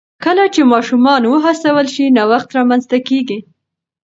[0.25, 3.39] کله چې ماشومان وهڅول شي، نوښت رامنځته کېږي.